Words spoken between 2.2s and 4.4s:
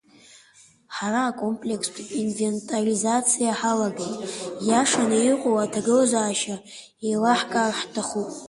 инвентаризациа ҳалагеит,